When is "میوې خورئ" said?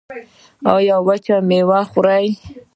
1.47-2.25